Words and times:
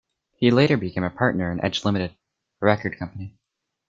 He 0.37 0.49
later 0.49 0.77
became 0.77 1.03
a 1.03 1.11
partner 1.11 1.51
in 1.51 1.63
Edge 1.63 1.85
Limited, 1.85 2.15
a 2.59 2.65
record 2.65 2.97
company. 2.97 3.37